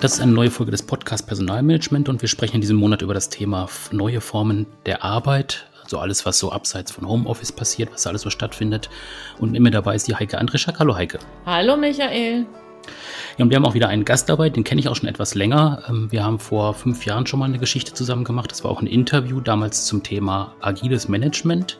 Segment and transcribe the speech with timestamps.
[0.00, 3.12] Das ist eine neue Folge des Podcasts Personalmanagement und wir sprechen in diesem Monat über
[3.12, 8.06] das Thema neue Formen der Arbeit, also alles, was so abseits von Homeoffice passiert, was
[8.06, 8.88] alles so stattfindet.
[9.40, 10.78] Und mit mir dabei ist die Heike Andrischak.
[10.78, 11.18] Hallo Heike.
[11.44, 12.46] Hallo Michael.
[13.36, 15.34] Ja, und wir haben auch wieder einen Gast dabei, den kenne ich auch schon etwas
[15.34, 15.82] länger.
[15.88, 18.50] Ähm, wir haben vor fünf Jahren schon mal eine Geschichte zusammen gemacht.
[18.50, 21.78] Das war auch ein Interview damals zum Thema agiles Management.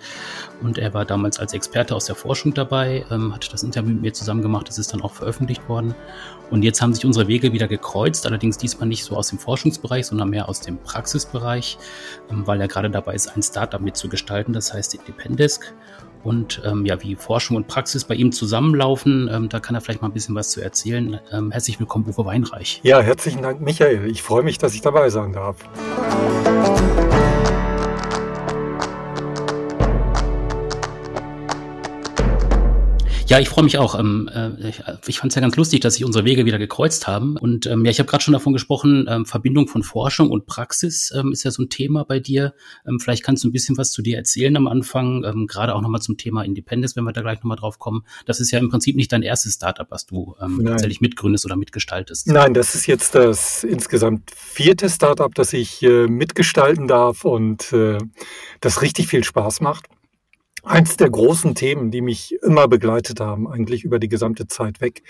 [0.63, 4.03] Und er war damals als Experte aus der Forschung dabei, ähm, hat das Interview mit
[4.03, 4.69] mir zusammen gemacht.
[4.69, 5.95] Das ist dann auch veröffentlicht worden.
[6.51, 10.07] Und jetzt haben sich unsere Wege wieder gekreuzt, allerdings diesmal nicht so aus dem Forschungsbereich,
[10.07, 11.79] sondern mehr aus dem Praxisbereich,
[12.31, 15.73] ähm, weil er gerade dabei ist, ein Startup mitzugestalten, das heißt Independesk
[16.25, 19.29] und ähm, ja, wie Forschung und Praxis bei ihm zusammenlaufen.
[19.33, 21.21] Ähm, da kann er vielleicht mal ein bisschen was zu erzählen.
[21.33, 22.81] Ähm, herzlich willkommen, Uwe Weinreich.
[22.83, 24.07] Ja, herzlichen Dank, Michael.
[24.11, 25.57] Ich freue mich, dass ich dabei sein darf.
[33.31, 33.97] Ja, ich freue mich auch.
[33.97, 37.07] Ähm, äh, ich ich fand es ja ganz lustig, dass sich unsere Wege wieder gekreuzt
[37.07, 37.37] haben.
[37.37, 41.13] Und ähm, ja, ich habe gerade schon davon gesprochen, ähm, Verbindung von Forschung und Praxis
[41.17, 42.55] ähm, ist ja so ein Thema bei dir.
[42.89, 45.81] Ähm, vielleicht kannst du ein bisschen was zu dir erzählen am Anfang, ähm, gerade auch
[45.81, 48.05] nochmal zum Thema Independence, wenn wir da gleich nochmal drauf kommen.
[48.27, 51.55] Das ist ja im Prinzip nicht dein erstes Startup, was du ähm, tatsächlich mitgründest oder
[51.55, 52.27] mitgestaltest.
[52.27, 57.99] Nein, das ist jetzt das insgesamt vierte Startup, das ich äh, mitgestalten darf und äh,
[58.61, 59.87] das richtig viel Spaß macht.
[60.63, 65.03] Eins der großen Themen, die mich immer begleitet haben, eigentlich über die gesamte Zeit weg,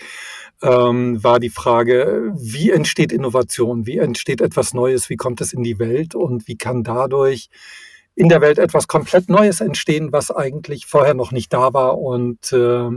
[0.63, 5.63] ähm, war die Frage, wie entsteht Innovation, wie entsteht etwas Neues, wie kommt es in
[5.63, 6.15] die Welt?
[6.15, 7.51] Und wie kann dadurch
[8.15, 12.53] in der Welt etwas komplett Neues entstehen, was eigentlich vorher noch nicht da war und
[12.53, 12.91] äh,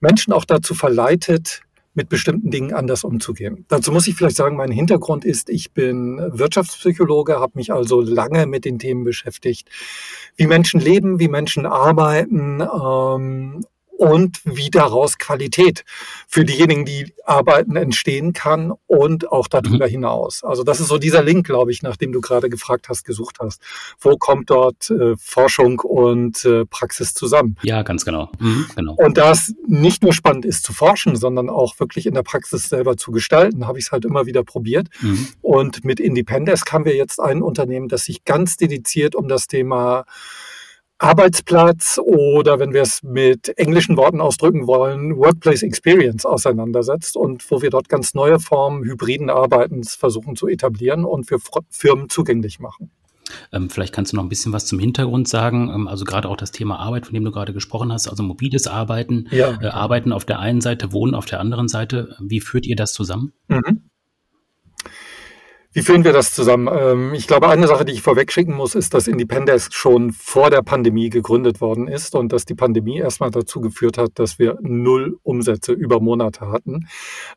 [0.00, 1.62] Menschen auch dazu verleitet,
[1.96, 3.64] mit bestimmten Dingen anders umzugehen.
[3.68, 8.46] Dazu muss ich vielleicht sagen, mein Hintergrund ist, ich bin Wirtschaftspsychologe, habe mich also lange
[8.46, 9.68] mit den Themen beschäftigt,
[10.36, 13.64] wie Menschen leben, wie Menschen arbeiten ähm,
[13.96, 15.84] und wie daraus Qualität
[16.28, 19.90] für diejenigen, die arbeiten, entstehen kann und auch darüber mhm.
[19.90, 20.44] hinaus.
[20.44, 23.38] Also das ist so dieser Link, glaube ich, nach dem du gerade gefragt hast, gesucht
[23.40, 23.62] hast.
[23.98, 27.56] Wo kommt dort äh, Forschung und äh, Praxis zusammen?
[27.62, 28.30] Ja, ganz genau.
[28.38, 28.94] Mhm, genau.
[28.94, 32.68] Und da es nicht nur spannend ist zu forschen, sondern auch wirklich in der Praxis
[32.68, 34.88] selber zu gestalten, habe ich es halt immer wieder probiert.
[35.00, 35.28] Mhm.
[35.42, 40.04] Und mit Independence haben wir jetzt ein Unternehmen, das sich ganz dediziert um das Thema
[40.98, 47.60] Arbeitsplatz oder wenn wir es mit englischen Worten ausdrücken wollen, Workplace Experience auseinandersetzt und wo
[47.60, 51.38] wir dort ganz neue Formen hybriden Arbeitens versuchen zu etablieren und für
[51.70, 52.90] Firmen zugänglich machen.
[53.52, 55.70] Ähm, vielleicht kannst du noch ein bisschen was zum Hintergrund sagen.
[55.74, 58.66] Ähm, also gerade auch das Thema Arbeit, von dem du gerade gesprochen hast, also mobiles
[58.66, 59.58] Arbeiten, ja.
[59.60, 62.16] äh, Arbeiten auf der einen Seite, Wohnen auf der anderen Seite.
[62.20, 63.32] Wie führt ihr das zusammen?
[63.48, 63.90] Mhm.
[65.76, 66.70] Wie führen wir das zusammen?
[66.74, 70.48] Ähm, ich glaube, eine Sache, die ich vorweg schicken muss, ist, dass Independence schon vor
[70.48, 74.56] der Pandemie gegründet worden ist und dass die Pandemie erstmal dazu geführt hat, dass wir
[74.62, 76.88] null Umsätze über Monate hatten,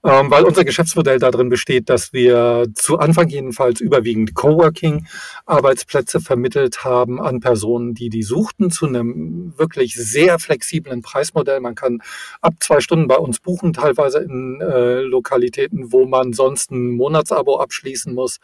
[0.06, 7.20] ähm, weil unser Geschäftsmodell darin besteht, dass wir zu Anfang jedenfalls überwiegend Coworking-Arbeitsplätze vermittelt haben
[7.20, 11.60] an Personen, die die suchten, zu einem wirklich sehr flexiblen Preismodell.
[11.60, 12.02] Man kann
[12.40, 17.60] ab zwei Stunden bei uns buchen, teilweise in äh, Lokalitäten, wo man sonst ein Monatsabo
[17.60, 18.40] abschließen muss muss.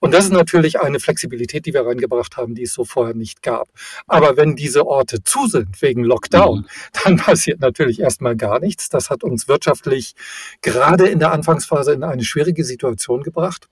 [0.00, 3.42] Und das ist natürlich eine Flexibilität, die wir reingebracht haben, die es so vorher nicht
[3.42, 3.68] gab.
[4.06, 6.66] Aber wenn diese Orte zu sind wegen Lockdown, mhm.
[7.04, 8.88] dann passiert natürlich erstmal gar nichts.
[8.88, 10.14] Das hat uns wirtschaftlich
[10.62, 13.68] gerade in der Anfangsphase in eine schwierige Situation gebracht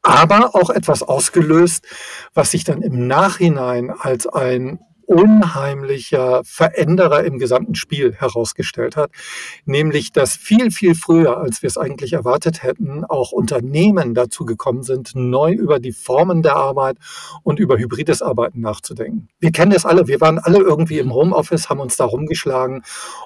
[0.00, 1.86] aber auch etwas ausgelöst,
[2.32, 4.80] was sich dann im Nachhinein als ein
[5.12, 9.10] unheimlicher Veränderer im gesamten Spiel herausgestellt hat,
[9.66, 14.82] nämlich dass viel, viel früher, als wir es eigentlich erwartet hätten, auch Unternehmen dazu gekommen
[14.82, 16.96] sind, neu über die Formen der Arbeit
[17.42, 19.28] und über hybrides Arbeiten nachzudenken.
[19.38, 22.82] Wir kennen das alle, wir waren alle irgendwie im Homeoffice, haben uns da rumgeschlagen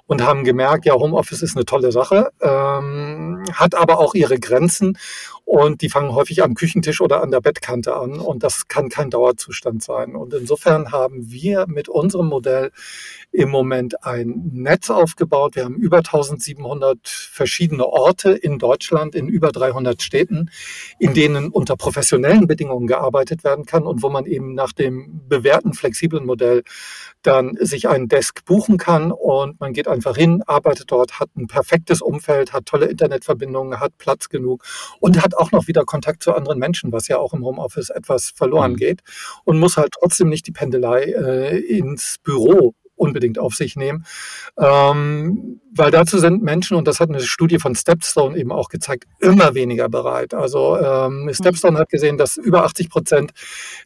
[0.07, 4.99] und haben gemerkt, ja, Homeoffice ist eine tolle Sache, ähm, hat aber auch ihre Grenzen
[5.47, 8.19] und die fangen häufig am Küchentisch oder an der Bettkante an.
[8.19, 10.17] Und das kann kein Dauerzustand sein.
[10.17, 12.73] Und insofern haben wir mit unserem Modell
[13.33, 15.57] im Moment ein Netz aufgebaut.
[15.57, 20.51] Wir haben über 1700 verschiedene Orte in Deutschland, in über 300 Städten,
[20.99, 25.75] in denen unter professionellen Bedingungen gearbeitet werden kann und wo man eben nach dem bewährten
[25.75, 26.63] flexiblen Modell
[27.23, 31.49] dann sich einen Desk buchen kann und man geht einfach hin, arbeitet dort, hat ein
[31.49, 34.65] perfektes Umfeld, hat tolle Internetverbindungen, hat Platz genug
[35.01, 38.31] und hat auch noch wieder Kontakt zu anderen Menschen, was ja auch im Homeoffice etwas
[38.31, 38.77] verloren mhm.
[38.77, 39.01] geht
[39.45, 44.05] und muss halt trotzdem nicht die Pendelei äh, ins Büro unbedingt auf sich nehmen.
[44.59, 49.05] Ähm, weil dazu sind Menschen, und das hat eine Studie von Stepstone eben auch gezeigt,
[49.21, 50.35] immer weniger bereit.
[50.35, 53.33] Also ähm, Stepstone hat gesehen, dass über 80 Prozent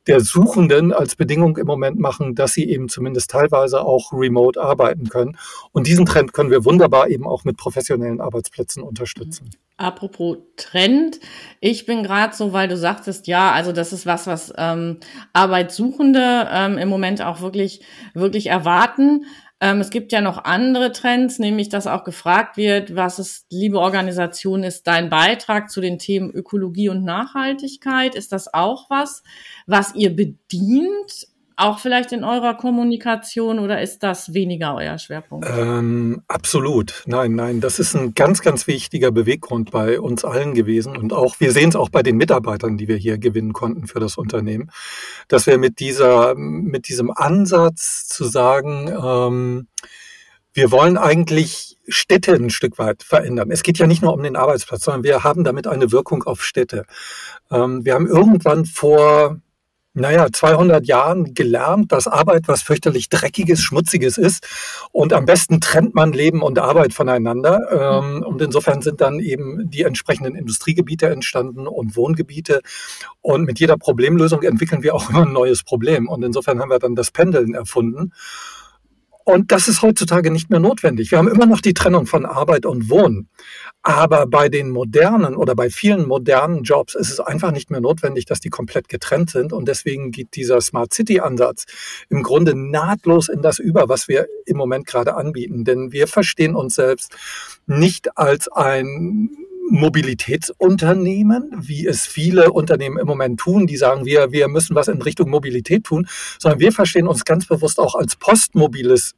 [0.07, 5.09] der Suchenden als Bedingung im Moment machen, dass sie eben zumindest teilweise auch remote arbeiten
[5.09, 5.37] können.
[5.73, 9.51] Und diesen Trend können wir wunderbar eben auch mit professionellen Arbeitsplätzen unterstützen.
[9.81, 11.21] Apropos Trend,
[11.61, 14.99] ich bin gerade so, weil du sagtest, ja, also das ist was, was ähm,
[15.33, 17.81] Arbeitssuchende ähm, im Moment auch wirklich,
[18.13, 19.25] wirklich erwarten.
[19.59, 23.81] Ähm, es gibt ja noch andere Trends, nämlich dass auch gefragt wird, was ist, liebe
[23.81, 28.15] Organisation, ist dein Beitrag zu den Themen Ökologie und Nachhaltigkeit?
[28.15, 29.23] Ist das auch was,
[29.67, 31.27] was ihr bedient?
[31.61, 35.47] Auch vielleicht in eurer Kommunikation oder ist das weniger euer Schwerpunkt?
[35.47, 37.03] Ähm, absolut.
[37.05, 40.97] Nein, nein, das ist ein ganz, ganz wichtiger Beweggrund bei uns allen gewesen.
[40.97, 44.01] Und auch, wir sehen es auch bei den Mitarbeitern, die wir hier gewinnen konnten für
[44.01, 44.71] das Unternehmen,
[45.29, 49.69] dass wir mit dieser, mit diesem Ansatz zu sagen, ähm,
[50.55, 53.51] wir wollen eigentlich Städte ein Stück weit verändern.
[53.51, 56.43] Es geht ja nicht nur um den Arbeitsplatz, sondern wir haben damit eine Wirkung auf
[56.43, 56.87] Städte.
[57.51, 59.43] Ähm, wir haben irgendwann vor
[60.01, 64.47] naja, 200 Jahren gelernt, dass Arbeit was fürchterlich Dreckiges, Schmutziges ist.
[64.93, 68.01] Und am besten trennt man Leben und Arbeit voneinander.
[68.03, 72.61] Ähm, und insofern sind dann eben die entsprechenden Industriegebiete entstanden und Wohngebiete.
[73.21, 76.09] Und mit jeder Problemlösung entwickeln wir auch immer ein neues Problem.
[76.09, 78.13] Und insofern haben wir dann das Pendeln erfunden.
[79.25, 81.11] Und das ist heutzutage nicht mehr notwendig.
[81.11, 83.29] Wir haben immer noch die Trennung von Arbeit und Wohnen.
[83.83, 88.27] Aber bei den modernen oder bei vielen modernen Jobs ist es einfach nicht mehr notwendig,
[88.27, 89.53] dass die komplett getrennt sind.
[89.53, 91.67] Und deswegen geht dieser Smart City Ansatz
[92.09, 95.65] im Grunde nahtlos in das über, was wir im Moment gerade anbieten.
[95.65, 97.15] Denn wir verstehen uns selbst
[97.67, 99.31] nicht als ein
[99.71, 105.01] Mobilitätsunternehmen, wie es viele Unternehmen im Moment tun, die sagen, wir, wir müssen was in
[105.01, 106.07] Richtung Mobilität tun,
[106.39, 109.15] sondern wir verstehen uns ganz bewusst auch als postmobiles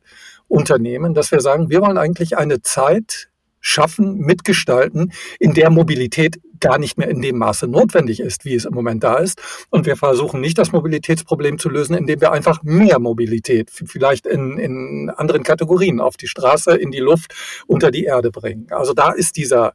[0.49, 6.79] Unternehmen, dass wir sagen, wir wollen eigentlich eine Zeit schaffen, mitgestalten, in der Mobilität gar
[6.79, 9.41] nicht mehr in dem Maße notwendig ist, wie es im Moment da ist.
[9.71, 14.59] Und wir versuchen nicht das Mobilitätsproblem zu lösen, indem wir einfach mehr Mobilität, vielleicht in,
[14.59, 17.35] in anderen Kategorien, auf die Straße, in die Luft,
[17.67, 18.67] unter die Erde bringen.
[18.71, 19.75] Also da ist dieser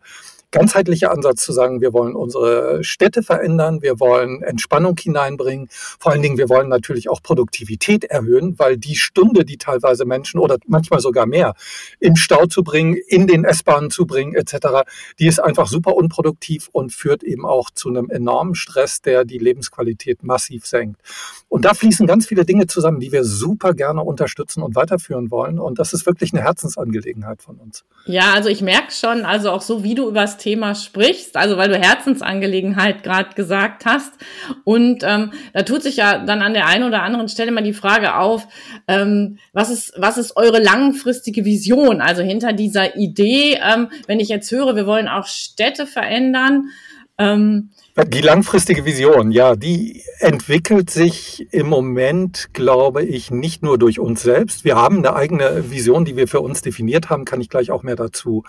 [0.52, 5.68] ganzheitlicher Ansatz zu sagen, wir wollen unsere Städte verändern, wir wollen Entspannung hineinbringen.
[5.72, 10.40] Vor allen Dingen, wir wollen natürlich auch Produktivität erhöhen, weil die Stunde, die teilweise Menschen
[10.40, 11.54] oder manchmal sogar mehr
[12.00, 14.88] im Stau zu bringen, in den S-Bahnen zu bringen etc.,
[15.20, 19.40] die ist einfach super unproduktiv und führt eben auch zu einem enormen Stress, der die
[19.40, 21.02] Lebensqualität massiv senkt.
[21.50, 25.60] Und da fließen ganz viele Dinge zusammen, die wir super gerne unterstützen und weiterführen wollen.
[25.60, 27.84] Und das ist wirklich eine Herzensangelegenheit von uns.
[28.06, 31.70] Ja, also ich merke schon, also auch so wie du über Thema sprichst, also weil
[31.70, 34.14] du Herzensangelegenheit gerade gesagt hast.
[34.64, 37.74] Und ähm, da tut sich ja dann an der einen oder anderen Stelle mal die
[37.74, 38.48] Frage auf,
[38.88, 42.02] ähm, was ist, was ist eure langfristige Vision?
[42.02, 46.70] Also hinter dieser Idee, ähm, wenn ich jetzt höre, wir wollen auch Städte verändern,
[47.18, 47.72] ähm,
[48.06, 54.22] die langfristige Vision, ja, die entwickelt sich im Moment, glaube ich, nicht nur durch uns
[54.22, 54.66] selbst.
[54.66, 57.82] Wir haben eine eigene Vision, die wir für uns definiert haben, kann ich gleich auch
[57.82, 58.44] mehr dazu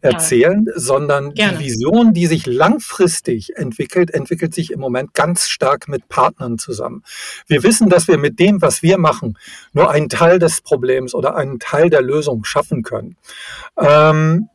[0.00, 0.72] erzählen, ja.
[0.76, 1.58] sondern Gerne.
[1.58, 7.02] die Vision, die sich langfristig entwickelt, entwickelt sich im Moment ganz stark mit Partnern zusammen.
[7.48, 9.36] Wir wissen, dass wir mit dem, was wir machen,
[9.72, 13.16] nur einen Teil des Problems oder einen Teil der Lösung schaffen können.
[13.76, 14.48] Ähm,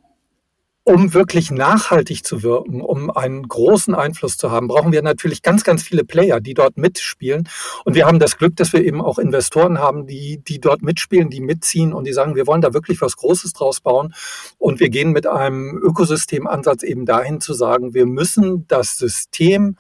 [0.88, 5.66] um wirklich nachhaltig zu wirken, um einen großen Einfluss zu haben, brauchen wir natürlich ganz,
[5.66, 7.50] ganz viele Player, die dort mitspielen.
[7.84, 11.30] Und wir haben das Glück, dass wir eben auch Investoren haben, die, die dort mitspielen,
[11.30, 14.14] die mitziehen und die sagen, wir wollen da wirklich was Großes draus bauen.
[14.60, 19.76] Und wir gehen mit einem Ökosystemansatz eben dahin zu sagen, wir müssen das System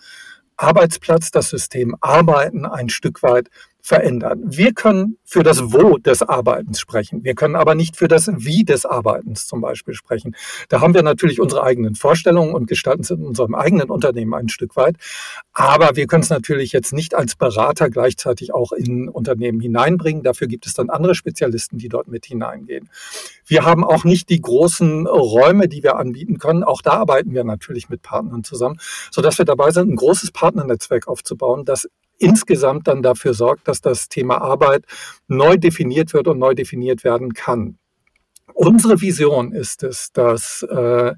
[0.57, 3.49] Arbeitsplatz, das System Arbeiten ein Stück weit
[3.87, 4.41] verändern.
[4.43, 7.23] Wir können für das Wo des Arbeitens sprechen.
[7.23, 10.35] Wir können aber nicht für das Wie des Arbeitens zum Beispiel sprechen.
[10.67, 14.49] Da haben wir natürlich unsere eigenen Vorstellungen und gestalten es in unserem eigenen Unternehmen ein
[14.49, 14.97] Stück weit.
[15.53, 20.21] Aber wir können es natürlich jetzt nicht als Berater gleichzeitig auch in Unternehmen hineinbringen.
[20.21, 22.89] Dafür gibt es dann andere Spezialisten, die dort mit hineingehen.
[23.45, 26.65] Wir haben auch nicht die großen Räume, die wir anbieten können.
[26.65, 31.07] Auch da arbeiten wir natürlich mit Partnern zusammen, sodass wir dabei sind, ein großes Partnernetzwerk
[31.07, 34.85] aufzubauen, das insgesamt dann dafür sorgt, dass das Thema Arbeit
[35.27, 37.77] neu definiert wird und neu definiert werden kann.
[38.53, 41.13] Unsere Vision ist es, dass äh,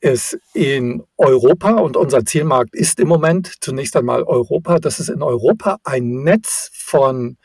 [0.00, 5.22] es in Europa und unser Zielmarkt ist im Moment zunächst einmal Europa, dass es in
[5.22, 7.36] Europa ein Netz von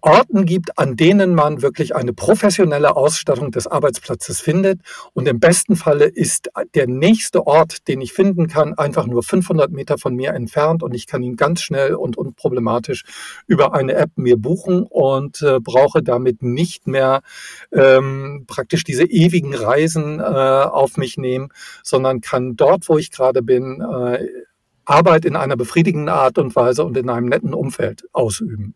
[0.00, 4.80] Orten gibt, an denen man wirklich eine professionelle Ausstattung des Arbeitsplatzes findet.
[5.12, 9.72] Und im besten Falle ist der nächste Ort, den ich finden kann, einfach nur 500
[9.72, 13.04] Meter von mir entfernt und ich kann ihn ganz schnell und unproblematisch
[13.46, 17.22] über eine App mir buchen und äh, brauche damit nicht mehr
[17.72, 21.48] ähm, praktisch diese ewigen Reisen äh, auf mich nehmen,
[21.82, 24.26] sondern kann dort, wo ich gerade bin, äh,
[24.84, 28.74] Arbeit in einer befriedigenden Art und Weise und in einem netten Umfeld ausüben.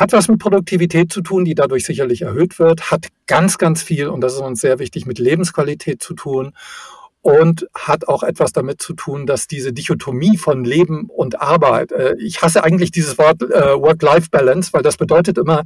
[0.00, 4.08] Hat was mit Produktivität zu tun, die dadurch sicherlich erhöht wird, hat ganz, ganz viel,
[4.08, 6.54] und das ist uns sehr wichtig, mit Lebensqualität zu tun
[7.20, 12.14] und hat auch etwas damit zu tun, dass diese Dichotomie von Leben und Arbeit, äh,
[12.18, 15.64] ich hasse eigentlich dieses Wort äh, Work-Life-Balance, weil das bedeutet immer,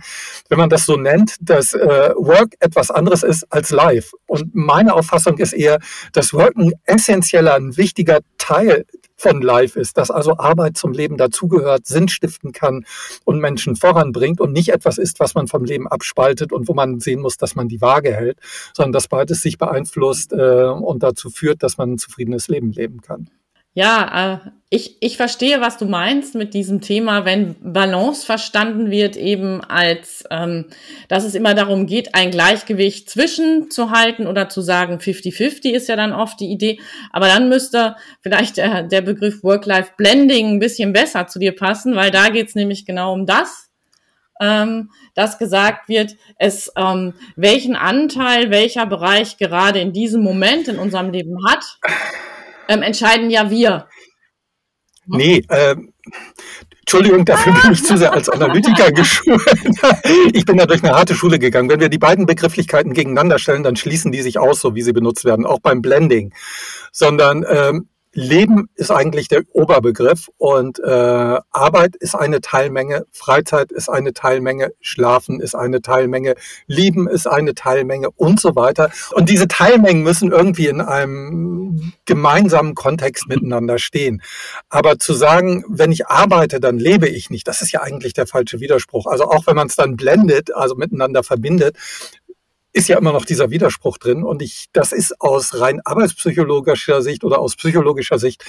[0.48, 4.16] wenn man das so nennt, dass äh, Work etwas anderes ist als Life.
[4.26, 5.78] Und meine Auffassung ist eher,
[6.12, 8.84] dass Work ein essentieller, ein wichtiger Teil
[9.25, 12.85] von Life ist, dass also Arbeit zum Leben dazugehört, Sinn stiften kann
[13.25, 17.00] und Menschen voranbringt und nicht etwas ist, was man vom Leben abspaltet und wo man
[17.00, 18.38] sehen muss, dass man die Waage hält,
[18.75, 23.00] sondern dass beides sich beeinflusst äh, und dazu führt, dass man ein zufriedenes Leben leben
[23.00, 23.31] kann.
[23.76, 29.16] Ja, äh, ich, ich verstehe, was du meinst mit diesem Thema, wenn Balance verstanden wird,
[29.16, 30.66] eben als, ähm,
[31.09, 35.88] dass es immer darum geht, ein Gleichgewicht zwischen zu halten oder zu sagen, 50-50 ist
[35.88, 36.78] ja dann oft die Idee.
[37.12, 42.12] Aber dann müsste vielleicht der, der Begriff Work-Life-Blending ein bisschen besser zu dir passen, weil
[42.12, 43.71] da geht's nämlich genau um das.
[44.40, 50.78] Ähm, dass gesagt wird, es ähm, welchen Anteil welcher Bereich gerade in diesem Moment in
[50.81, 51.78] unserem Leben hat
[52.68, 53.88] ähm, entscheiden ja wir.
[55.06, 55.92] Nee, ähm,
[56.80, 59.40] Entschuldigung, dafür bin ich zu sehr als Analytiker geschult.
[60.33, 61.68] Ich bin da durch eine harte Schule gegangen.
[61.68, 64.92] Wenn wir die beiden Begrifflichkeiten gegeneinander stellen, dann schließen die sich aus, so wie sie
[64.92, 66.33] benutzt werden, auch beim Blending.
[66.92, 73.88] Sondern ähm, Leben ist eigentlich der Oberbegriff und äh, Arbeit ist eine Teilmenge, Freizeit ist
[73.88, 78.90] eine Teilmenge, Schlafen ist eine Teilmenge, Lieben ist eine Teilmenge und so weiter.
[79.12, 84.23] Und diese Teilmengen müssen irgendwie in einem gemeinsamen Kontext miteinander stehen.
[84.68, 88.26] Aber zu sagen, wenn ich arbeite, dann lebe ich nicht, das ist ja eigentlich der
[88.28, 89.06] falsche Widerspruch.
[89.06, 91.76] Also auch wenn man es dann blendet, also miteinander verbindet,
[92.75, 94.25] ist ja immer noch dieser Widerspruch drin.
[94.25, 98.45] Und ich, das ist aus rein arbeitspsychologischer Sicht oder aus psychologischer Sicht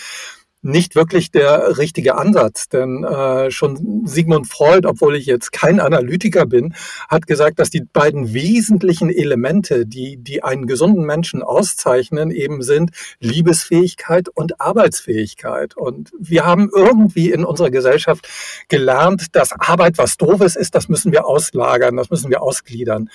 [0.65, 2.67] nicht wirklich der richtige Ansatz.
[2.67, 6.74] Denn äh, schon Sigmund Freud, obwohl ich jetzt kein Analytiker bin,
[7.08, 12.91] hat gesagt, dass die beiden wesentlichen Elemente, die, die einen gesunden Menschen auszeichnen, eben sind
[13.20, 15.77] Liebesfähigkeit und Arbeitsfähigkeit.
[15.77, 18.27] Und wir haben irgendwie in unserer Gesellschaft
[18.67, 23.12] gelernt, dass Arbeit was Doofes ist, das müssen wir auslagern, das müssen wir ausgliedern.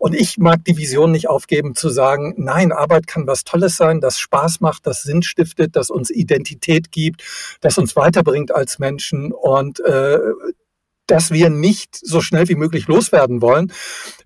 [0.00, 4.00] Und ich mag die Vision nicht aufgeben zu sagen, nein, Arbeit kann was Tolles sein,
[4.00, 7.22] das Spaß macht, das Sinn stiftet, das uns Identität gibt,
[7.60, 10.18] das uns weiterbringt als Menschen und äh,
[11.06, 13.74] dass wir nicht so schnell wie möglich loswerden wollen,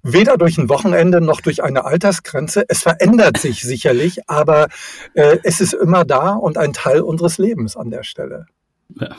[0.04, 2.64] weder durch ein Wochenende noch durch eine Altersgrenze.
[2.69, 4.69] Es verändert sich sicherlich, aber
[5.14, 8.47] äh, es ist immer da und ein Teil unseres Lebens an der Stelle.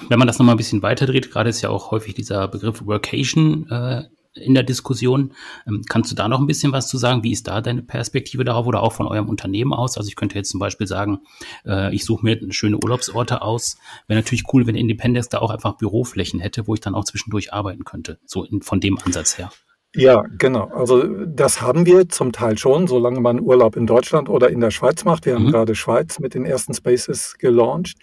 [0.08, 3.70] Wenn man das nochmal ein bisschen weiterdreht, gerade ist ja auch häufig dieser Begriff Workation
[3.70, 4.04] äh,
[4.36, 5.34] in der Diskussion.
[5.68, 7.24] Ähm, kannst du da noch ein bisschen was zu sagen?
[7.24, 9.98] Wie ist da deine Perspektive darauf oder auch von eurem Unternehmen aus?
[9.98, 11.20] Also ich könnte jetzt zum Beispiel sagen,
[11.66, 13.78] äh, ich suche mir schöne Urlaubsorte aus.
[14.08, 17.54] Wäre natürlich cool, wenn Independence da auch einfach Büroflächen hätte, wo ich dann auch zwischendurch
[17.54, 18.20] arbeiten könnte.
[18.26, 19.52] So in, von dem Ansatz her.
[19.96, 20.70] Ja, genau.
[20.74, 24.72] Also das haben wir zum Teil schon, solange man Urlaub in Deutschland oder in der
[24.72, 25.26] Schweiz macht.
[25.26, 25.46] Wir mhm.
[25.46, 27.98] haben gerade Schweiz mit den ersten Spaces gelauncht.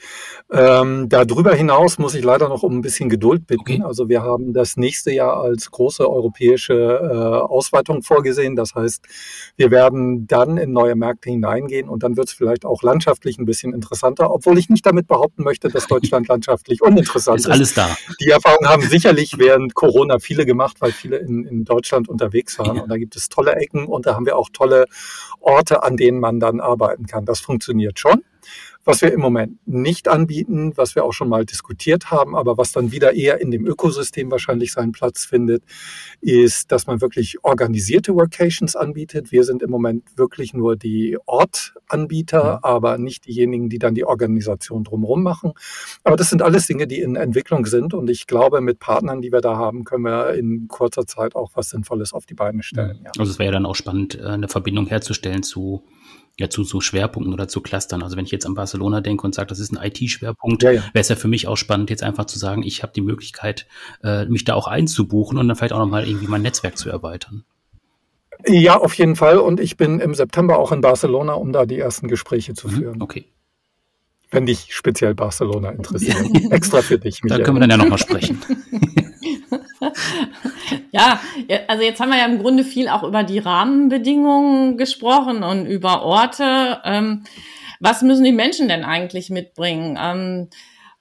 [0.50, 3.60] Ähm, darüber hinaus muss ich leider noch um ein bisschen Geduld bitten.
[3.60, 3.82] Okay.
[3.84, 8.56] Also wir haben das nächste Jahr als große europäische äh, Ausweitung vorgesehen.
[8.56, 9.04] Das heißt,
[9.56, 13.44] wir werden dann in neue Märkte hineingehen und dann wird es vielleicht auch landschaftlich ein
[13.44, 17.46] bisschen interessanter, obwohl ich nicht damit behaupten möchte, dass Deutschland landschaftlich uninteressant ist.
[17.46, 17.88] Ist alles da.
[18.20, 22.58] Die Erfahrung haben sicherlich während Corona viele gemacht, weil viele in, in Deutschland Deutschland unterwegs
[22.60, 22.76] waren.
[22.76, 22.82] Ja.
[22.82, 24.86] Und da gibt es tolle Ecken und da haben wir auch tolle
[25.40, 27.24] Orte, an denen man dann arbeiten kann.
[27.24, 28.22] Das funktioniert schon.
[28.84, 32.72] Was wir im Moment nicht anbieten, was wir auch schon mal diskutiert haben, aber was
[32.72, 35.62] dann wieder eher in dem Ökosystem wahrscheinlich seinen Platz findet,
[36.20, 39.30] ist, dass man wirklich organisierte Workations anbietet.
[39.30, 42.58] Wir sind im Moment wirklich nur die Ortanbieter, mhm.
[42.62, 45.52] aber nicht diejenigen, die dann die Organisation drumherum machen.
[46.02, 49.30] Aber das sind alles Dinge, die in Entwicklung sind und ich glaube, mit Partnern, die
[49.30, 53.00] wir da haben, können wir in kurzer Zeit auch was Sinnvolles auf die Beine stellen.
[53.04, 53.12] Ja.
[53.18, 55.82] Also es wäre ja dann auch spannend, äh, eine Verbindung herzustellen zu
[56.38, 58.02] ja, zu, zu Schwerpunkten oder zu Clustern.
[58.02, 60.80] Also wenn ich jetzt an Barcelona denke und sage, das ist ein IT-Schwerpunkt, ja, ja.
[60.80, 63.66] wäre es ja für mich auch spannend, jetzt einfach zu sagen, ich habe die Möglichkeit,
[64.02, 67.44] äh, mich da auch einzubuchen und dann vielleicht auch nochmal irgendwie mein Netzwerk zu erweitern.
[68.46, 69.38] Ja, auf jeden Fall.
[69.38, 72.72] Und ich bin im September auch in Barcelona, um da die ersten Gespräche zu mhm,
[72.72, 73.02] führen.
[73.02, 73.26] Okay.
[74.30, 76.16] Wenn dich speziell Barcelona interessiert.
[76.50, 77.22] Extra für dich.
[77.22, 77.38] Michael.
[77.38, 78.40] Da können wir dann ja nochmal sprechen.
[80.92, 81.20] ja,
[81.68, 86.02] also jetzt haben wir ja im Grunde viel auch über die Rahmenbedingungen gesprochen und über
[86.02, 86.80] Orte.
[86.84, 87.24] Ähm,
[87.80, 89.98] was müssen die Menschen denn eigentlich mitbringen?
[90.00, 90.48] Ähm,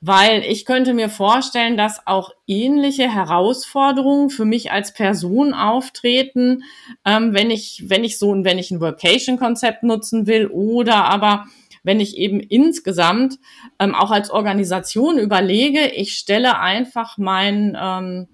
[0.04, 6.64] weil ich könnte mir vorstellen, dass auch ähnliche Herausforderungen für mich als Person auftreten,
[7.06, 11.46] ähm, wenn ich, wenn ich so, wenn ich ein Workation-Konzept nutzen will oder aber
[11.84, 13.38] wenn ich eben insgesamt
[13.80, 18.28] ähm, auch als Organisation überlege, ich stelle einfach mein ähm,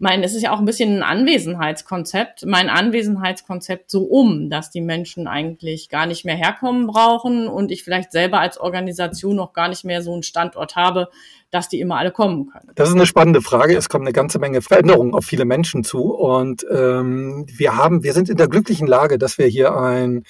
[0.00, 4.80] mein, es ist ja auch ein bisschen ein Anwesenheitskonzept, mein Anwesenheitskonzept so um, dass die
[4.80, 9.68] Menschen eigentlich gar nicht mehr herkommen brauchen und ich vielleicht selber als Organisation noch gar
[9.68, 11.10] nicht mehr so einen Standort habe,
[11.50, 12.70] dass die immer alle kommen können?
[12.74, 13.76] Das ist eine spannende Frage.
[13.76, 16.14] Es kommt eine ganze Menge Veränderungen auf viele Menschen zu.
[16.14, 20.24] Und ähm, wir haben, wir sind in der glücklichen Lage, dass wir hier ein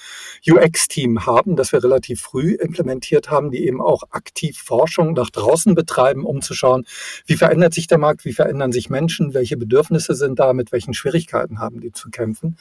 [0.47, 5.75] UX-Team haben, das wir relativ früh implementiert haben, die eben auch aktiv Forschung nach draußen
[5.75, 6.85] betreiben, um zu schauen,
[7.25, 10.93] wie verändert sich der Markt, wie verändern sich Menschen, welche Bedürfnisse sind da, mit welchen
[10.93, 12.57] Schwierigkeiten haben die zu kämpfen.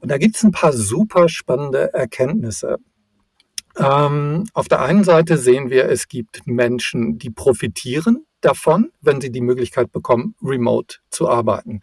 [0.00, 2.78] Und da gibt es ein paar super spannende Erkenntnisse.
[3.78, 9.30] Ähm, auf der einen Seite sehen wir, es gibt Menschen, die profitieren davon, wenn sie
[9.30, 11.80] die Möglichkeit bekommen, remote zu arbeiten.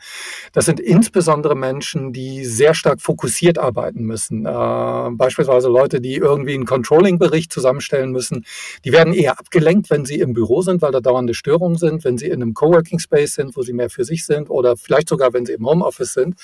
[0.54, 4.46] Das sind insbesondere Menschen, die sehr stark fokussiert arbeiten müssen.
[4.46, 8.46] Äh, beispielsweise Leute, die irgendwie einen Controlling-Bericht zusammenstellen müssen.
[8.86, 12.18] Die werden eher abgelenkt, wenn sie im Büro sind, weil da dauernde Störungen sind, wenn
[12.18, 15.34] sie in einem Coworking Space sind, wo sie mehr für sich sind oder vielleicht sogar,
[15.34, 16.40] wenn sie im Homeoffice sind,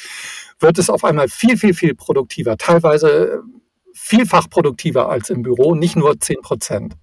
[0.60, 2.58] wird es auf einmal viel, viel, viel produktiver.
[2.58, 3.44] Teilweise
[3.94, 6.96] vielfach produktiver als im Büro, nicht nur 10 Prozent.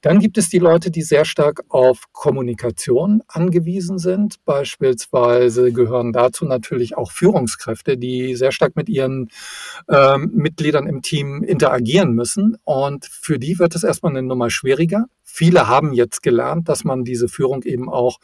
[0.00, 4.44] Dann gibt es die Leute, die sehr stark auf Kommunikation angewiesen sind.
[4.44, 9.30] Beispielsweise gehören dazu natürlich auch Führungskräfte, die sehr stark mit ihren
[9.88, 12.56] ähm, Mitgliedern im Team interagieren müssen.
[12.64, 15.06] Und für die wird es erstmal eine Nummer schwieriger.
[15.30, 18.18] Viele haben jetzt gelernt, dass man diese Führung eben auch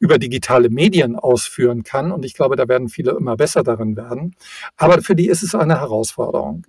[0.00, 2.10] über digitale Medien ausführen kann.
[2.10, 4.34] Und ich glaube, da werden viele immer besser darin werden.
[4.76, 6.66] Aber für die ist es eine Herausforderung.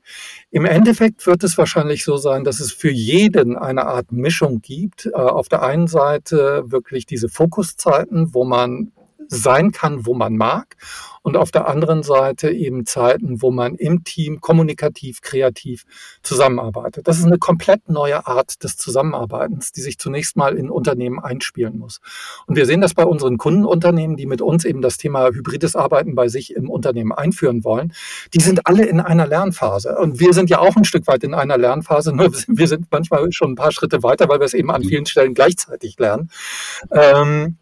[0.52, 5.08] Im Endeffekt wird es wahrscheinlich so sein, dass es für jeden eine Art Mischung gibt.
[5.08, 8.92] Äh, auf der einen Seite wirklich diese Fokuszeiten, wo man
[9.28, 10.76] sein kann, wo man mag.
[11.22, 15.84] Und auf der anderen Seite eben Zeiten, wo man im Team kommunikativ, kreativ
[16.24, 17.06] zusammenarbeitet.
[17.06, 21.78] Das ist eine komplett neue Art des Zusammenarbeitens, die sich zunächst mal in Unternehmen einspielen
[21.80, 22.00] muss.
[22.46, 26.16] Und wir sehen das bei unseren Kundenunternehmen, die mit uns eben das Thema hybrides Arbeiten
[26.16, 27.92] bei sich im Unternehmen einführen wollen.
[28.34, 29.98] Die sind alle in einer Lernphase.
[29.98, 33.30] Und wir sind ja auch ein Stück weit in einer Lernphase, nur wir sind manchmal
[33.34, 36.32] schon ein paar Schritte weiter, weil wir es eben an vielen Stellen gleichzeitig lernen.
[36.90, 37.58] Ähm,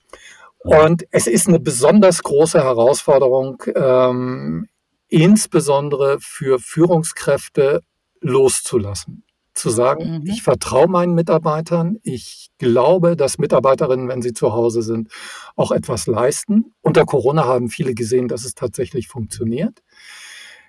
[0.65, 4.67] und es ist eine besonders große Herausforderung, ähm,
[5.08, 7.82] insbesondere für Führungskräfte
[8.19, 9.23] loszulassen.
[9.54, 10.28] Zu sagen, mhm.
[10.28, 15.10] ich vertraue meinen Mitarbeitern, ich glaube, dass Mitarbeiterinnen, wenn sie zu Hause sind,
[15.56, 16.73] auch etwas leisten.
[16.82, 19.82] Unter Corona haben viele gesehen, dass es tatsächlich funktioniert.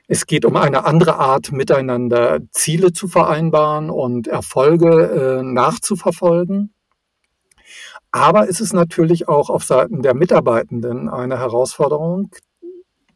[0.08, 6.72] Es geht um eine andere Art, miteinander Ziele zu vereinbaren und Erfolge äh, nachzuverfolgen.
[8.16, 12.30] Aber es ist natürlich auch auf Seiten der Mitarbeitenden eine Herausforderung,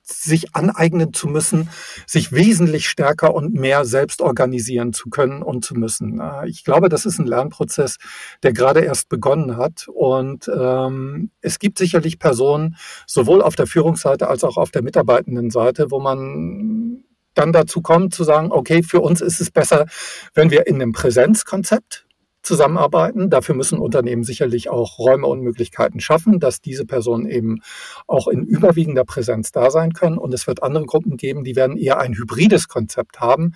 [0.02, 1.70] sich aneignen zu müssen,
[2.06, 6.20] sich wesentlich stärker und mehr selbst organisieren zu können und zu müssen.
[6.20, 7.96] Äh, ich glaube, das ist ein Lernprozess,
[8.42, 9.88] der gerade erst begonnen hat.
[9.88, 15.90] Und ähm, es gibt sicherlich Personen, sowohl auf der Führungsseite als auch auf der Mitarbeitendenseite,
[15.90, 19.86] wo man dann dazu kommt zu sagen, okay, für uns ist es besser,
[20.34, 22.04] wenn wir in einem Präsenzkonzept
[22.42, 23.30] zusammenarbeiten.
[23.30, 27.60] Dafür müssen Unternehmen sicherlich auch Räume und Möglichkeiten schaffen, dass diese Personen eben
[28.06, 30.18] auch in überwiegender Präsenz da sein können.
[30.18, 33.54] Und es wird andere Gruppen geben, die werden eher ein hybrides Konzept haben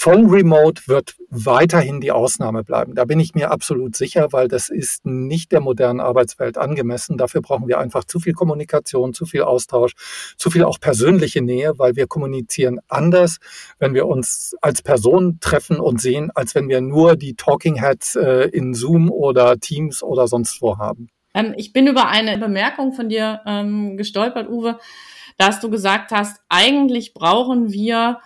[0.00, 2.94] Voll Remote wird weiterhin die Ausnahme bleiben.
[2.94, 7.18] Da bin ich mir absolut sicher, weil das ist nicht der modernen Arbeitswelt angemessen.
[7.18, 9.94] Dafür brauchen wir einfach zu viel Kommunikation, zu viel Austausch,
[10.36, 13.38] zu viel auch persönliche Nähe, weil wir kommunizieren anders,
[13.80, 18.14] wenn wir uns als Person treffen und sehen, als wenn wir nur die Talking Heads
[18.14, 21.08] äh, in Zoom oder Teams oder sonst wo haben.
[21.34, 24.78] Ähm, ich bin über eine Bemerkung von dir ähm, gestolpert, Uwe,
[25.38, 28.20] dass du gesagt hast, eigentlich brauchen wir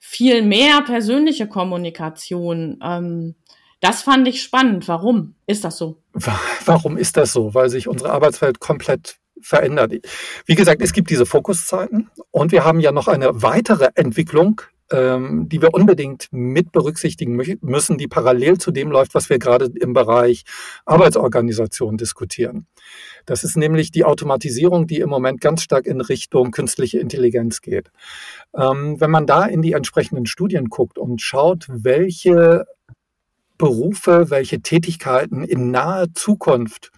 [0.00, 2.80] viel mehr persönliche Kommunikation.
[2.82, 3.36] Ähm,
[3.80, 4.88] das fand ich spannend.
[4.88, 6.02] Warum ist das so?
[6.64, 7.54] Warum ist das so?
[7.54, 9.92] Weil sich unsere Arbeitswelt komplett verändert.
[10.46, 15.48] Wie gesagt, es gibt diese Fokuszeiten und wir haben ja noch eine weitere Entwicklung ähm,
[15.48, 19.92] die wir unbedingt mit berücksichtigen müssen, die parallel zu dem läuft, was wir gerade im
[19.92, 20.44] Bereich
[20.84, 22.66] Arbeitsorganisation diskutieren.
[23.26, 27.90] Das ist nämlich die Automatisierung, die im Moment ganz stark in Richtung künstliche Intelligenz geht.
[28.54, 32.66] Ähm, wenn man da in die entsprechenden Studien guckt und schaut, welche
[33.58, 36.92] Berufe, welche Tätigkeiten in naher Zukunft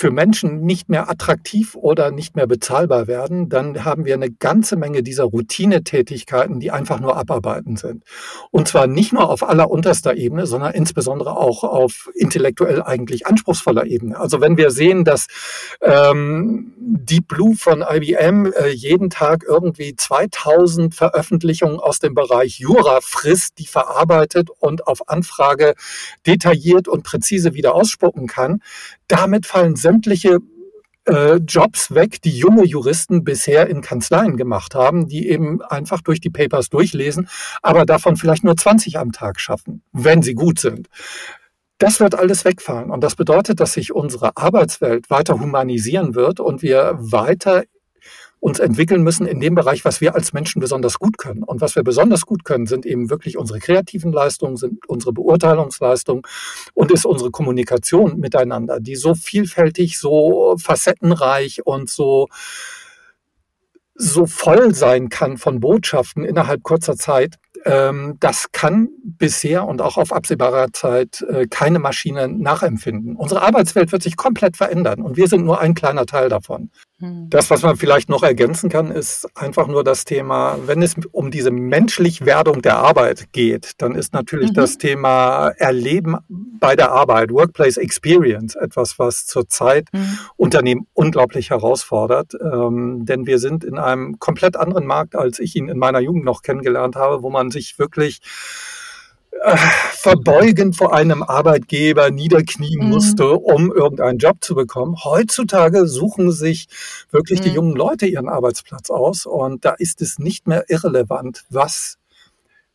[0.00, 4.76] für Menschen nicht mehr attraktiv oder nicht mehr bezahlbar werden, dann haben wir eine ganze
[4.76, 8.02] Menge dieser Routinetätigkeiten, die einfach nur abarbeiten sind.
[8.50, 14.18] Und zwar nicht nur auf allerunterster Ebene, sondern insbesondere auch auf intellektuell eigentlich anspruchsvoller Ebene.
[14.18, 15.26] Also wenn wir sehen, dass
[15.82, 23.00] ähm, Deep Blue von IBM äh, jeden Tag irgendwie 2000 Veröffentlichungen aus dem Bereich Jura
[23.02, 25.74] frisst, die verarbeitet und auf Anfrage
[26.26, 28.62] detailliert und präzise wieder ausspucken kann,
[29.10, 30.38] damit fallen sämtliche
[31.06, 36.20] äh, Jobs weg, die junge Juristen bisher in Kanzleien gemacht haben, die eben einfach durch
[36.20, 37.28] die Papers durchlesen,
[37.62, 40.88] aber davon vielleicht nur 20 am Tag schaffen, wenn sie gut sind.
[41.78, 42.90] Das wird alles wegfallen.
[42.90, 47.64] Und das bedeutet, dass sich unsere Arbeitswelt weiter humanisieren wird und wir weiter
[48.40, 51.42] uns entwickeln müssen in dem Bereich, was wir als Menschen besonders gut können.
[51.42, 56.22] Und was wir besonders gut können, sind eben wirklich unsere kreativen Leistungen, sind unsere Beurteilungsleistungen
[56.74, 62.28] und ist unsere Kommunikation miteinander, die so vielfältig, so facettenreich und so
[64.02, 69.98] so voll sein kann von Botschaften innerhalb kurzer Zeit, ähm, das kann bisher und auch
[69.98, 73.14] auf absehbarer Zeit äh, keine Maschine nachempfinden.
[73.16, 76.70] Unsere Arbeitswelt wird sich komplett verändern und wir sind nur ein kleiner Teil davon.
[77.00, 77.30] Hm.
[77.30, 81.30] Das, was man vielleicht noch ergänzen kann, ist einfach nur das Thema, wenn es um
[81.30, 84.54] diese menschlich Werdung der Arbeit geht, dann ist natürlich mhm.
[84.54, 90.18] das Thema Erleben bei der Arbeit, Workplace Experience, etwas, was zurzeit mhm.
[90.36, 92.34] Unternehmen unglaublich herausfordert.
[92.34, 96.24] Ähm, denn wir sind in einem komplett anderen Markt, als ich ihn in meiner Jugend
[96.24, 98.20] noch kennengelernt habe, wo man sich wirklich
[99.42, 102.90] verbeugen vor einem Arbeitgeber niederknien mhm.
[102.90, 104.96] musste, um irgendeinen Job zu bekommen.
[105.04, 106.68] Heutzutage suchen sich
[107.10, 107.44] wirklich mhm.
[107.44, 111.98] die jungen Leute ihren Arbeitsplatz aus und da ist es nicht mehr irrelevant, was,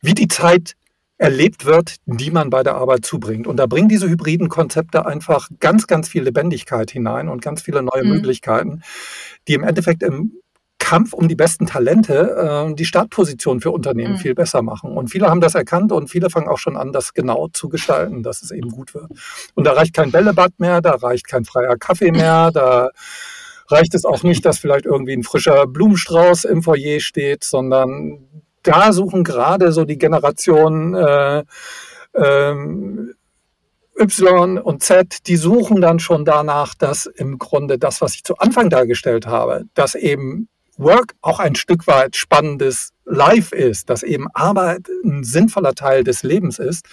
[0.00, 0.76] wie die Zeit
[1.18, 3.46] erlebt wird, die man bei der Arbeit zubringt.
[3.46, 7.82] Und da bringen diese hybriden Konzepte einfach ganz, ganz viel Lebendigkeit hinein und ganz viele
[7.82, 8.10] neue mhm.
[8.10, 8.82] Möglichkeiten,
[9.48, 10.32] die im Endeffekt im
[10.86, 14.18] Kampf um die besten Talente äh, die Startposition für Unternehmen mhm.
[14.18, 14.96] viel besser machen.
[14.96, 18.22] Und viele haben das erkannt und viele fangen auch schon an, das genau zu gestalten,
[18.22, 19.10] dass es eben gut wird.
[19.54, 22.90] Und da reicht kein Bällebad mehr, da reicht kein freier Kaffee mehr, da
[23.68, 28.20] reicht es auch nicht, dass vielleicht irgendwie ein frischer Blumenstrauß im Foyer steht, sondern
[28.62, 31.42] da suchen gerade so die Generationen äh,
[32.14, 33.12] ähm,
[33.98, 38.38] Y und Z, die suchen dann schon danach, dass im Grunde das, was ich zu
[38.38, 44.26] Anfang dargestellt habe, dass eben Work auch ein Stück weit spannendes Life ist, dass eben
[44.34, 46.86] Arbeit ein sinnvoller Teil des Lebens ist,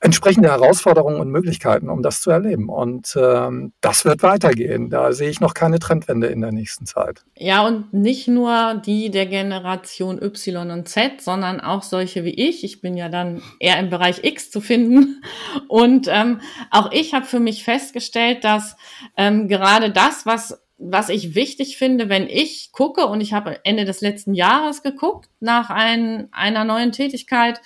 [0.00, 2.68] entsprechende Herausforderungen und Möglichkeiten, um das zu erleben.
[2.68, 4.90] Und ähm, das wird weitergehen.
[4.90, 7.24] Da sehe ich noch keine Trendwende in der nächsten Zeit.
[7.36, 12.62] Ja, und nicht nur die der Generation Y und Z, sondern auch solche wie ich.
[12.62, 15.22] Ich bin ja dann eher im Bereich X zu finden.
[15.66, 16.40] Und ähm,
[16.70, 18.76] auch ich habe für mich festgestellt, dass
[19.16, 23.84] ähm, gerade das, was was ich wichtig finde, wenn ich gucke, und ich habe Ende
[23.84, 27.60] des letzten Jahres geguckt nach ein, einer neuen Tätigkeit,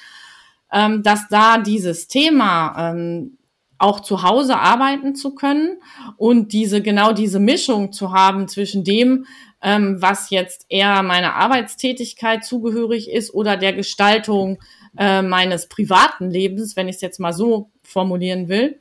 [0.73, 3.37] ähm, dass da dieses Thema ähm,
[3.79, 5.77] auch zu Hause arbeiten zu können
[6.17, 9.27] und diese genau diese Mischung zu haben zwischen dem,
[9.61, 14.59] ähm, was jetzt eher meiner Arbeitstätigkeit zugehörig ist oder der Gestaltung
[14.97, 18.81] äh, meines privaten Lebens, wenn ich es jetzt mal so formulieren will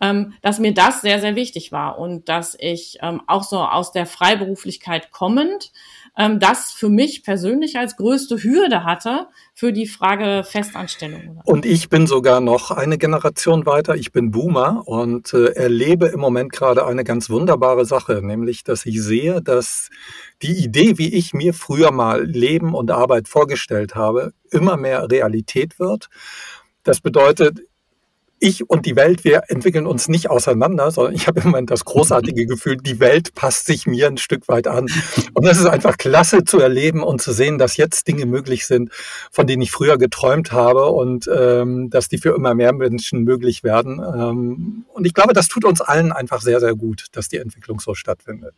[0.00, 3.92] ähm, dass mir das sehr, sehr wichtig war und dass ich ähm, auch so aus
[3.92, 5.72] der Freiberuflichkeit kommend
[6.18, 11.40] ähm, das für mich persönlich als größte Hürde hatte für die Frage Festanstellung.
[11.44, 13.94] Und ich bin sogar noch eine Generation weiter.
[13.94, 18.84] Ich bin Boomer und äh, erlebe im Moment gerade eine ganz wunderbare Sache, nämlich, dass
[18.84, 19.90] ich sehe, dass
[20.42, 25.78] die Idee, wie ich mir früher mal Leben und Arbeit vorgestellt habe, immer mehr Realität
[25.78, 26.08] wird.
[26.82, 27.60] Das bedeutet,
[28.40, 32.46] ich und die Welt, wir entwickeln uns nicht auseinander, sondern ich habe immer das großartige
[32.46, 34.86] Gefühl, die Welt passt sich mir ein Stück weit an.
[35.34, 38.90] Und das ist einfach klasse zu erleben und zu sehen, dass jetzt Dinge möglich sind,
[39.30, 43.62] von denen ich früher geträumt habe und ähm, dass die für immer mehr Menschen möglich
[43.64, 44.00] werden.
[44.00, 47.80] Ähm, und ich glaube, das tut uns allen einfach sehr, sehr gut, dass die Entwicklung
[47.80, 48.54] so stattfindet.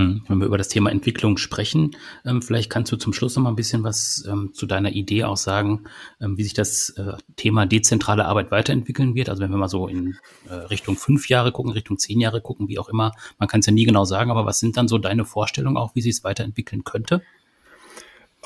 [0.00, 1.90] Hm, wenn wir über das Thema Entwicklung sprechen,
[2.24, 5.24] ähm, vielleicht kannst du zum Schluss noch mal ein bisschen was ähm, zu deiner Idee
[5.24, 5.84] auch sagen,
[6.22, 9.28] ähm, wie sich das äh, Thema dezentrale Arbeit weiterentwickeln wird.
[9.28, 10.16] Also wenn wir mal so in
[10.48, 13.66] äh, Richtung fünf Jahre gucken, Richtung zehn Jahre gucken, wie auch immer, man kann es
[13.66, 16.24] ja nie genau sagen, aber was sind dann so deine Vorstellungen auch, wie sich es
[16.24, 17.20] weiterentwickeln könnte?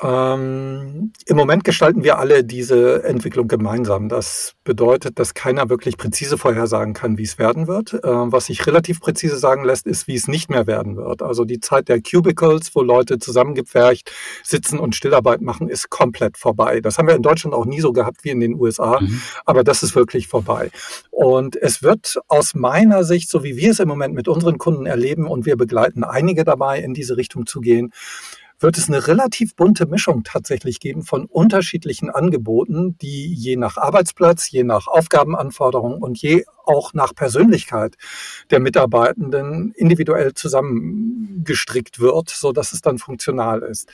[0.03, 4.09] Ähm, Im Moment gestalten wir alle diese Entwicklung gemeinsam.
[4.09, 7.93] Das bedeutet, dass keiner wirklich präzise vorhersagen kann, wie es werden wird.
[7.93, 11.21] Äh, was sich relativ präzise sagen lässt, ist, wie es nicht mehr werden wird.
[11.21, 14.11] Also die Zeit der Cubicles, wo Leute zusammengepfercht
[14.43, 16.81] sitzen und Stillarbeit machen, ist komplett vorbei.
[16.81, 19.21] Das haben wir in Deutschland auch nie so gehabt wie in den USA, mhm.
[19.45, 20.71] aber das ist wirklich vorbei.
[21.11, 24.85] Und es wird aus meiner Sicht, so wie wir es im Moment mit unseren Kunden
[24.85, 27.93] erleben, und wir begleiten einige dabei, in diese Richtung zu gehen,
[28.65, 34.49] wird es eine relativ bunte Mischung tatsächlich geben von unterschiedlichen Angeboten, die je nach Arbeitsplatz,
[34.49, 37.95] je nach Aufgabenanforderung und je auch nach Persönlichkeit
[38.49, 43.91] der Mitarbeitenden individuell zusammengestrickt wird, so dass es dann funktional ist.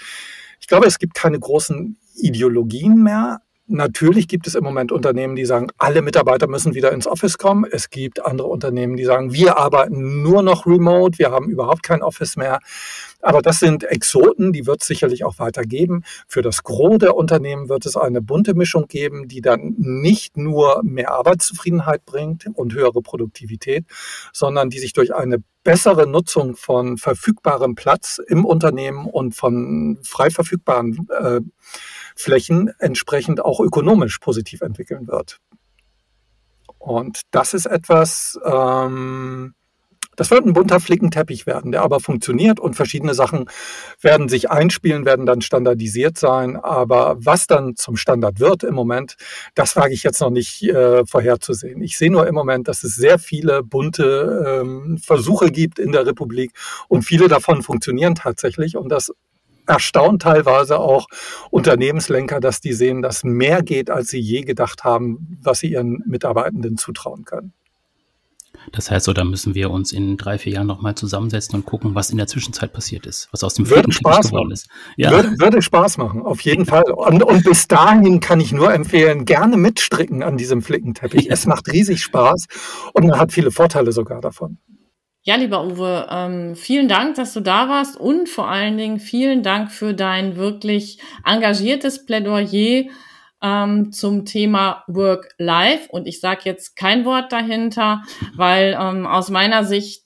[0.62, 3.42] Ich glaube, es gibt keine großen Ideologien mehr.
[3.72, 7.66] Natürlich gibt es im Moment Unternehmen, die sagen, alle Mitarbeiter müssen wieder ins Office kommen.
[7.70, 12.04] Es gibt andere Unternehmen, die sagen, wir arbeiten nur noch remote, wir haben überhaupt kein
[12.04, 12.60] Office mehr.
[13.22, 16.04] Aber das sind Exoten, die wird es sicherlich auch weiter geben.
[16.28, 20.82] Für das Gros der Unternehmen wird es eine bunte Mischung geben, die dann nicht nur
[20.84, 23.86] mehr Arbeitszufriedenheit bringt und höhere Produktivität,
[24.34, 30.30] sondern die sich durch eine bessere Nutzung von verfügbarem Platz im Unternehmen und von frei
[30.32, 31.42] verfügbaren äh,
[32.16, 35.38] Flächen entsprechend auch ökonomisch positiv entwickeln wird.
[36.78, 39.54] Und das ist etwas, ähm,
[40.16, 43.46] das wird ein bunter Flickenteppich werden, der aber funktioniert und verschiedene Sachen
[44.02, 46.58] werden sich einspielen, werden dann standardisiert sein.
[46.58, 49.16] Aber was dann zum Standard wird im Moment,
[49.56, 51.82] das wage ich jetzt noch nicht äh, vorherzusehen.
[51.82, 56.06] Ich sehe nur im Moment, dass es sehr viele bunte ähm, Versuche gibt in der
[56.06, 56.52] Republik
[56.88, 59.14] und viele davon funktionieren tatsächlich und das
[59.72, 61.08] erstaunt teilweise auch
[61.50, 66.04] Unternehmenslenker, dass die sehen, dass mehr geht, als sie je gedacht haben, was sie ihren
[66.06, 67.54] Mitarbeitenden zutrauen können.
[68.72, 71.96] Das heißt, so, da müssen wir uns in drei, vier Jahren nochmal zusammensetzen und gucken,
[71.96, 74.52] was in der Zwischenzeit passiert ist, was aus dem würde Spaß geworden machen.
[74.52, 74.68] ist.
[74.98, 75.12] Ja.
[75.12, 76.84] Würde, würde, Spaß machen, auf jeden Fall.
[76.92, 81.26] Und, und, bis dahin kann ich nur empfehlen, gerne mitstricken an diesem Flickenteppich.
[81.26, 81.34] Ja.
[81.34, 82.46] Es macht riesig Spaß
[82.94, 84.60] und man hat viele Vorteile sogar davon.
[85.24, 89.44] Ja, lieber Uwe, ähm, vielen Dank, dass du da warst und vor allen Dingen vielen
[89.44, 92.86] Dank für dein wirklich engagiertes Plädoyer
[93.44, 95.90] ähm, zum Thema Work-Life.
[95.92, 98.02] Und ich sage jetzt kein Wort dahinter,
[98.36, 100.06] weil ähm, aus meiner Sicht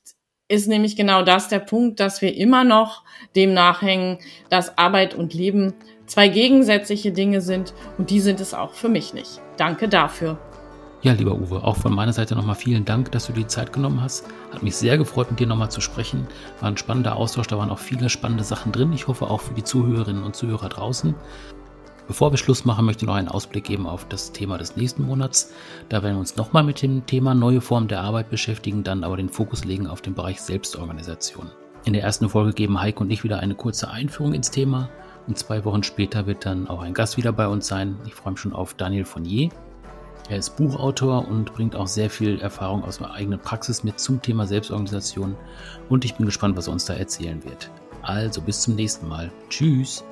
[0.49, 3.06] ist nämlich genau das der Punkt, dass wir immer noch
[3.38, 5.73] dem nachhängen, dass Arbeit und Leben
[6.08, 9.39] zwei gegensätzliche Dinge sind und die sind es auch für mich nicht.
[9.56, 10.39] Danke dafür.
[11.06, 13.72] Ja, lieber Uwe, auch von meiner Seite nochmal vielen Dank, dass du dir die Zeit
[13.72, 14.26] genommen hast.
[14.52, 16.26] Hat mich sehr gefreut, mit dir nochmal zu sprechen.
[16.62, 18.91] War ein spannender Austausch, da waren auch viele spannende Sachen drin.
[18.91, 21.13] Ich hoffe auch für die Zuhörerinnen und Zuhörer draußen.
[22.08, 25.04] Bevor wir Schluss machen, möchte ich noch einen Ausblick geben auf das Thema des nächsten
[25.06, 25.54] Monats.
[25.89, 29.15] Da werden wir uns nochmal mit dem Thema neue Formen der Arbeit beschäftigen, dann aber
[29.15, 31.52] den Fokus legen auf den Bereich Selbstorganisation.
[31.84, 34.89] In der ersten Folge geben Heike und ich wieder eine kurze Einführung ins Thema
[35.28, 37.96] und zwei Wochen später wird dann auch ein Gast wieder bei uns sein.
[38.08, 39.52] Ich freue mich schon auf Daniel Fournier.
[40.28, 44.24] Er ist Buchautor und bringt auch sehr viel Erfahrung aus seiner eigenen Praxis mit zum
[44.24, 45.36] Thema Selbstorganisation
[45.88, 47.70] und ich bin gespannt, was er uns da erzählen wird.
[48.02, 49.32] Also bis zum nächsten Mal.
[49.50, 50.04] Tschüss.